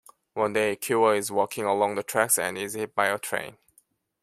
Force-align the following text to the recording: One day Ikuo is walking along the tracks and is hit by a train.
One 0.33 0.53
day 0.53 0.75
Ikuo 0.75 1.15
is 1.15 1.29
walking 1.29 1.63
along 1.63 1.93
the 1.93 2.01
tracks 2.01 2.39
and 2.39 2.57
is 2.57 2.73
hit 2.73 2.95
by 2.95 3.09
a 3.09 3.19
train. 3.19 3.57